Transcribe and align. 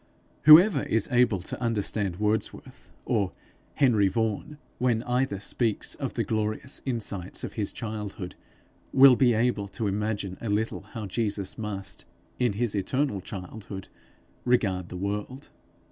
Whoever 0.45 0.81
is 0.81 1.07
able 1.11 1.41
to 1.41 1.61
understand 1.61 2.15
Wordsworth, 2.15 2.89
or 3.05 3.33
Henry 3.75 4.07
Vaughan, 4.07 4.57
when 4.79 5.03
either 5.03 5.39
speaks 5.39 5.93
of 5.93 6.13
the 6.13 6.23
glorious 6.23 6.81
insights 6.87 7.43
of 7.43 7.53
his 7.53 7.71
childhood, 7.71 8.33
will 8.91 9.15
be 9.15 9.33
able 9.33 9.67
to 9.67 9.85
imagine 9.85 10.39
a 10.41 10.49
little 10.49 10.81
how 10.81 11.05
Jesus 11.05 11.55
must, 11.55 12.05
in 12.39 12.53
his 12.53 12.73
eternal 12.73 13.21
childhood, 13.21 13.89
regard 14.43 14.89
the 14.89 14.97
world. 14.97 15.51